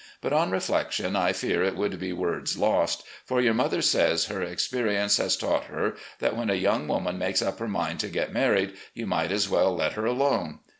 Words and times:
But, 0.19 0.33
on 0.33 0.49
reflection, 0.49 1.15
I 1.15 1.31
fear 1.31 1.61
it 1.61 1.75
would 1.75 1.99
be 1.99 2.11
words 2.11 2.57
lost, 2.57 3.03
for 3.23 3.39
your 3.39 3.53
mother 3.53 3.83
says 3.83 4.25
her 4.29 4.41
ex 4.41 4.67
perience 4.67 5.19
has 5.19 5.37
taught 5.37 5.65
her 5.65 5.93
that 6.17 6.35
when 6.35 6.49
a 6.49 6.55
young 6.55 6.87
woman 6.87 7.19
makes 7.19 7.43
up 7.43 7.59
her 7.59 7.67
mind 7.67 7.99
to 7.99 8.09
get 8.09 8.33
married, 8.33 8.73
you 8.95 9.05
might 9.05 9.31
as 9.31 9.47
well 9.47 9.75
let 9.75 9.93
her 9.93 10.07
alone. 10.07 10.61